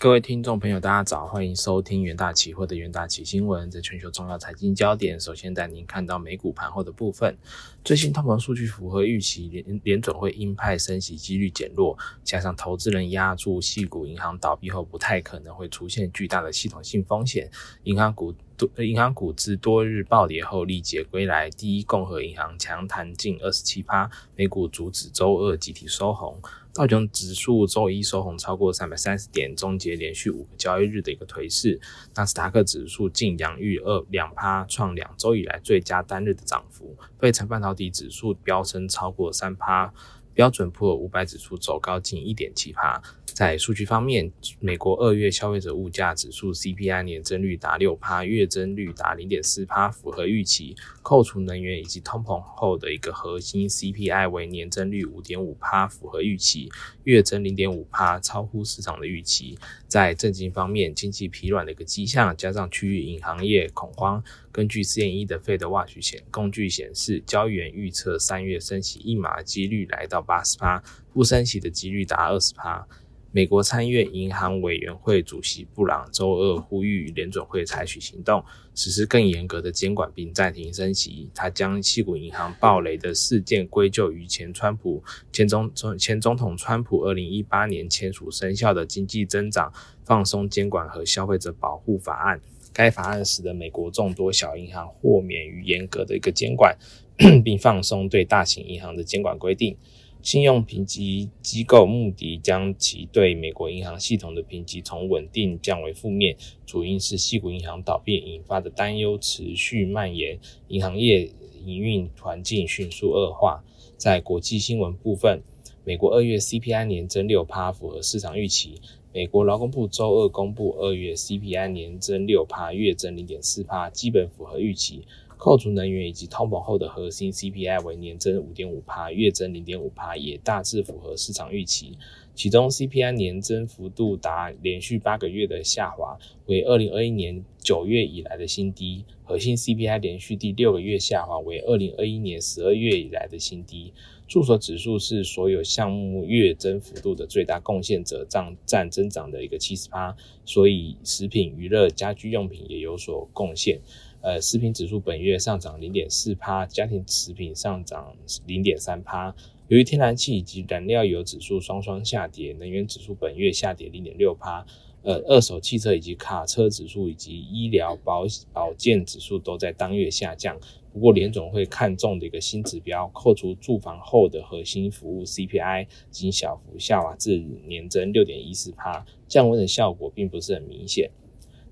[0.00, 7.36] 各位听众朋友，大家早，欢迎收听元大期货的元大期新闻，在全球重要财经焦点，首先带您看到美股盘后的部分。
[7.82, 17.50] 最新通膨数据符合预期，联联准会鹰派升息几率减弱，加上投资人压住系股银行倒闭后不太可能会出现巨大的系统性风险，
[17.82, 26.36] 银行股多银行股自多日暴跌后力竭归来，第一共和银行强弹近二十七趴，美股阻止周二集体收红。
[26.74, 31.80] 道琼指数周一收红超过三百三十点，终结连续五个交易日的一个颓势。
[32.14, 36.96] 纳斯达克指数近阳逾二两趴，创两周以来最佳单日的涨幅。
[37.18, 39.92] 费城半导体指数飙升超过三趴。
[40.38, 43.02] 标准普尔五百指数走高近一点七帕。
[43.24, 50.76] 在数据方面，美国二月消费者物价指数 CPI 年增率达六帕，月增率达零点四帕，符合预期。
[51.02, 56.70] 扣除能源以及通膨后的一个核心 CPI 为年增率五点五帕，符合预期，
[57.04, 59.58] 月增零点五帕，超乎市场的预期。
[59.88, 64.22] 在政经方面，经济疲软的一个迹象，加上区域银行业恐慌。
[64.50, 70.82] 根据 CNE 的 Fed Watch 显工具显示，交易员预测三月升息一码几率来到八十趴，
[71.14, 72.86] 不升息的几率达二十趴。
[73.30, 78.42] 美国参议院银行委员会主席布朗周二呼吁联准会采取行动，
[78.74, 81.30] 实施更严格的监管并暂停升息。
[81.34, 89.70] 他将西谷银行暴雷的事件归咎于前川普前总前总统川普二零一八年签署生效的经济增长
[90.06, 92.40] 放松监管和消费者保护法案。
[92.72, 96.74] 该法案使得美国众多小银行豁免于严格的一个监管，
[97.44, 99.76] 并放松对大型银行的监管规定。
[100.20, 111.30] 信用评级机构穆迪将其对美国银行系统的评级从稳定降为负面，主因是西谷银行倒闭引发的担忧持续蔓延，银行业
[111.64, 113.62] 营运环境迅速恶化。
[113.96, 115.40] 在国际新闻部分，
[115.84, 118.80] 美国二月 CPI 年增六趴，符合市场预期。
[119.14, 125.06] 美国劳工部周二公布二月 CPI 年增六帕，月增零点四帕，基本符合预期。
[125.38, 131.96] 扣除能源以及通膨后的核心 CPI 为年增五点五帕，月增零点五帕，也大致符合市场预期。
[132.34, 139.04] 其中 CPI 年增幅度达连续八个月的下滑，为二零二一年九月以来的新低。
[139.24, 143.92] 核心 CPI 连续第六个月下滑，为二零二一年十二月以来的新低。
[144.26, 153.80] 住所指数是所有项目月增幅度的最大贡献者，占占增长的一个七十趴，所以食品、娱乐、家居用品也有所贡献。
[154.20, 158.14] 呃，食品指数本月上涨零点四趴，家庭食品上涨
[158.46, 159.34] 零点三趴。
[159.68, 164.66] 由于天然气以及燃料油指数双双下跌，能源指数本月下跌零点六趴。
[165.02, 170.58] 呃，二手汽车以及卡车指数以及医疗保保健指数都在当月下降。
[170.92, 181.08] 不过，联总会看中的一个新指标，扣除住房后的核心服务 CPI，仅小幅下滑至年增六点一四帕，降温的效果并不是很明显。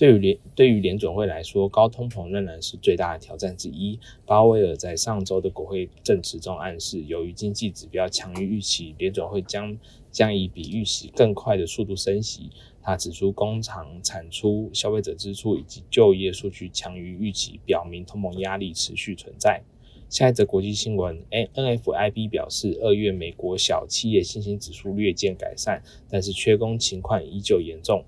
[0.00, 3.98] 对于联对于联准会来说，高通膨仍然是最大的挑战之一。
[4.24, 9.76] 鲍威尔在上周的国会证词中暗示，由于经济指标强于预期，联准会将
[10.10, 12.48] 将以比预期更快的速度升息。
[12.80, 19.60] 他指出，工厂产出、消费者支出以及就业数据强于预期，表明通膨压力持续存在。
[20.08, 28.02] 下一则国际新闻，N F I B 表示，二月美国小企业信心指数略见改善，但是缺工情况依旧严重。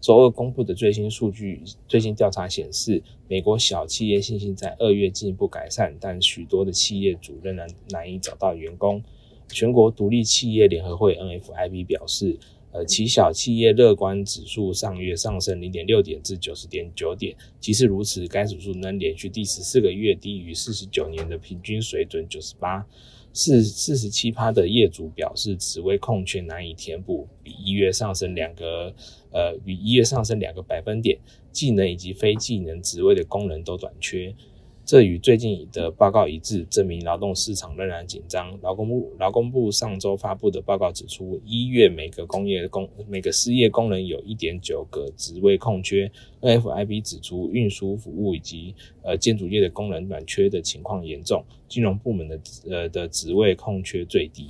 [0.00, 9.02] 周二公布的最新数据，最新调查显示，美国小企业信心在二月进一步改善，但许多的企业主仍然难以找到员工。
[9.48, 12.38] 全国独立企业联合会 NFIB 表示，
[12.72, 22.86] 呃，其小企业乐观指数上月上升零点六点至九十点九点，即使如此，该指数能连续第十四个月低于四十九年的平均水准九十八。
[23.32, 28.92] 四四十七趴的业主表示，职位空缺难以填补，比一月上升两个，
[29.32, 31.18] 呃，比一月上升两个百分点，
[31.52, 34.34] 技能以及非技能职位的工人都短缺。
[34.90, 38.58] 这与最近的报告一致，证明劳动市场仍然紧张。
[38.60, 46.10] 劳工部劳工部上周发布的报告指出，一月每个工业工每个失业工人有一点九个职位空缺。
[46.40, 54.48] NFIB 指出，运输服务以及呃建筑业的工人短缺的情况严重，金融部门的呃的职位空缺最低。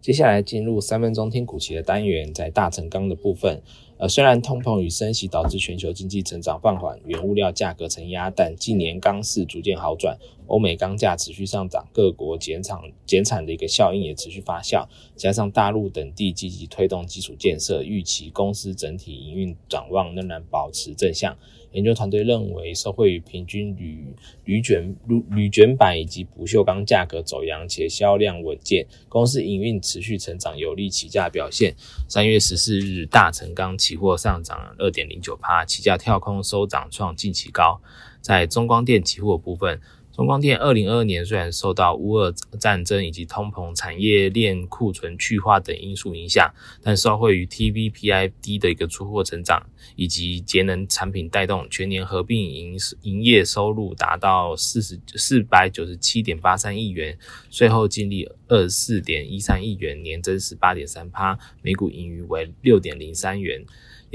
[0.00, 3.60] 接下来进入三分钟听股期的单元，在大成钢的部分，
[3.98, 10.16] 呃，虽然通膨与升息导致全球经济成长放缓，原物料价格承压，但近年钢市逐渐好转，
[10.46, 21.36] 欧美钢价持续上涨，各国减产减产的一个效应也持续发酵，加上大陆等地积极推动基础建设，预期公司整体营运展望仍然保持正向。
[21.72, 24.02] 研究团队认为，受惠于平均铝
[24.44, 31.74] 铝卷铝铝卷板以及不锈钢价格走扬且销量稳健，公司营运持续成长，有利起价表现。
[32.08, 37.82] 三月十四日，大成钢期货上涨二点零九帕，起价跳空收涨创近期高。
[38.22, 39.80] 在中光电期货部分。
[40.16, 46.50] 中光电二零二二年虽然受到乌俄战争以及通膨、产业链库存去化等因素影响，
[46.82, 49.62] 但受惠于 TVPI 低的一个出货成长
[49.94, 57.18] 以及节能产品带动，全年合并营营业收入达到四十四百九十七点八三亿元，
[57.50, 63.62] 税后净利二十四点一三亿元，年增十八点三趴，每股盈余为六点零三元。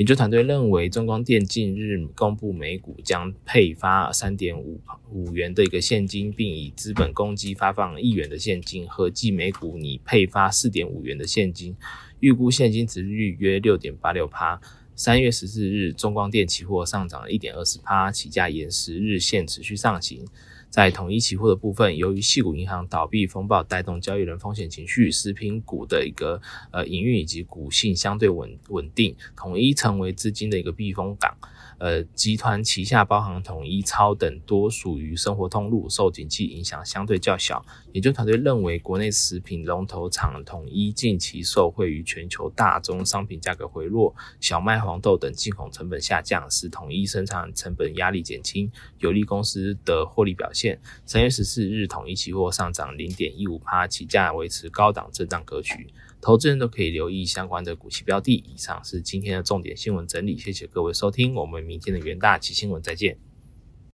[0.02, 4.82] 研究团队认为，中光电近日公布每股将配发三点五
[5.12, 11.76] 五元的一个现金，并以资本公积发放一元的现金，合计每股拟配发四点五元的现金，
[12.20, 14.60] 预估现金值率约六点八六趴。
[14.96, 20.26] 三月十四日，中光电期货上涨一点二十趴，起价沿十日线持续上行。
[20.72, 26.42] 在统一期货的部分，由于系股银行倒闭风暴带动交易人风险情绪，食品股的一个
[26.72, 31.38] 呃营运以及股性相对稳稳定，统一成为资金的一个避风港。
[31.78, 37.66] 呃，集团旗下包含统一超等多属于生活通路，受景气影响相对较小。
[37.92, 50.61] 研究团队认为，国内食品龙头厂统一近期受惠于全球大宗商品价格回落，小麦、黄豆等进口成本下降，使统一生产成本压力减轻，有利公司的获利表现。
[51.06, 55.88] 三月十四日，统一期货上涨零点一五趴，起价维持高档震荡格局。
[56.20, 58.36] 投资人都可以留意相关的股息标的。
[58.36, 63.31] 以上是今天的重点新闻整理，谢谢各位收听，我们明天的元大旗新闻再见。